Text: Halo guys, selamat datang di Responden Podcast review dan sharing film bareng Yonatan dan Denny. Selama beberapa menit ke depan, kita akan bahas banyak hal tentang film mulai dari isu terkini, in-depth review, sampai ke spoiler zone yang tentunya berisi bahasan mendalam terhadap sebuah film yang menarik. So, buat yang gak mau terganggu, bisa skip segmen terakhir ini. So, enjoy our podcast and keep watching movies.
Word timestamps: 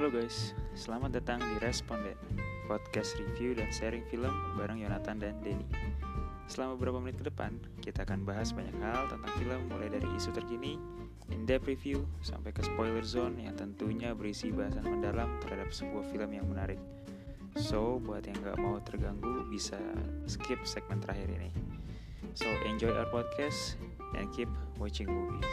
Halo 0.00 0.16
guys, 0.16 0.56
selamat 0.72 1.20
datang 1.20 1.44
di 1.44 1.60
Responden 1.60 2.16
Podcast 2.64 3.20
review 3.20 3.52
dan 3.52 3.68
sharing 3.68 4.00
film 4.08 4.32
bareng 4.56 4.80
Yonatan 4.80 5.20
dan 5.20 5.36
Denny. 5.44 5.68
Selama 6.48 6.80
beberapa 6.80 7.04
menit 7.04 7.20
ke 7.20 7.28
depan, 7.28 7.60
kita 7.84 8.08
akan 8.08 8.24
bahas 8.24 8.48
banyak 8.56 8.72
hal 8.80 9.12
tentang 9.12 9.28
film 9.36 9.60
mulai 9.68 9.92
dari 9.92 10.08
isu 10.16 10.32
terkini, 10.32 10.80
in-depth 11.28 11.68
review, 11.68 12.08
sampai 12.24 12.48
ke 12.48 12.64
spoiler 12.64 13.04
zone 13.04 13.44
yang 13.44 13.52
tentunya 13.60 14.16
berisi 14.16 14.48
bahasan 14.48 14.88
mendalam 14.88 15.36
terhadap 15.44 15.68
sebuah 15.68 16.08
film 16.08 16.32
yang 16.32 16.48
menarik. 16.48 16.80
So, 17.60 18.00
buat 18.00 18.24
yang 18.24 18.40
gak 18.40 18.56
mau 18.56 18.80
terganggu, 18.80 19.52
bisa 19.52 19.76
skip 20.24 20.64
segmen 20.64 21.04
terakhir 21.04 21.28
ini. 21.28 21.52
So, 22.32 22.48
enjoy 22.64 22.96
our 22.96 23.12
podcast 23.12 23.76
and 24.16 24.32
keep 24.32 24.48
watching 24.80 25.12
movies. 25.12 25.44